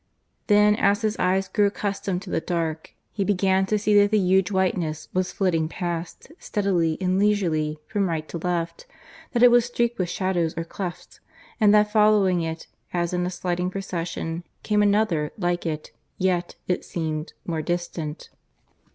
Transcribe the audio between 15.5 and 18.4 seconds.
it, yet (it seemed) more distant.